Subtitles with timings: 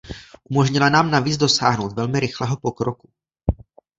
[0.49, 3.09] Umožnila nám navíc dosáhnout velmi rychlého pokroku.